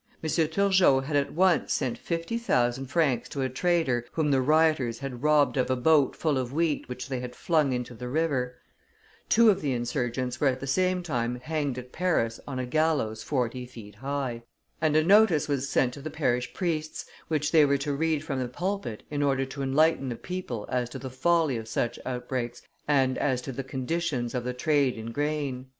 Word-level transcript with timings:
M. 0.23 0.29
Turgot 0.31 1.03
had 1.03 1.15
at 1.15 1.31
once 1.33 1.73
sent 1.73 1.95
fifty 1.95 2.39
thousand 2.39 2.87
francs 2.87 3.29
to 3.29 3.43
a 3.43 3.49
trader 3.49 4.03
whom 4.13 4.31
the 4.31 4.41
rioters 4.41 4.97
had 4.97 5.21
robbed 5.21 5.57
of 5.57 5.69
a 5.69 5.75
boat 5.75 6.15
full 6.15 6.39
of 6.39 6.51
wheat 6.51 6.89
which 6.89 7.07
they 7.07 7.19
had 7.19 7.35
flung 7.35 7.71
into 7.71 7.93
the 7.93 8.07
river; 8.09 8.57
two 9.29 9.51
of 9.51 9.61
the 9.61 9.73
insurgents 9.73 10.39
were 10.41 10.47
at 10.47 10.59
the 10.59 10.65
same 10.65 11.03
time 11.03 11.39
hanged 11.39 11.77
at 11.77 11.91
Paris 11.91 12.39
on 12.47 12.57
a 12.57 12.65
gallows 12.65 13.21
forty 13.21 13.67
feet 13.67 13.93
high; 13.93 14.41
and 14.81 14.95
a 14.95 15.03
notice 15.03 15.47
was 15.47 15.69
sent 15.69 15.93
to 15.93 16.01
the 16.01 16.09
parish 16.09 16.51
priests, 16.51 17.05
which 17.27 17.51
they 17.51 17.63
were 17.63 17.77
to 17.77 17.93
read 17.93 18.23
from 18.23 18.39
the 18.39 18.47
pulpit 18.47 19.03
in 19.11 19.21
order 19.21 19.45
to 19.45 19.61
enlighten 19.61 20.09
the 20.09 20.15
people 20.15 20.65
as 20.69 20.89
to 20.89 20.97
the 20.97 21.11
folly 21.11 21.57
of 21.57 21.67
such 21.67 21.99
outbreaks 22.07 22.63
and 22.87 23.19
as 23.19 23.39
to 23.39 23.51
the 23.51 23.63
conditions 23.63 24.33
of 24.33 24.43
the 24.45 24.53
trade 24.55 24.95
in 24.97 25.11
grain. 25.11 25.67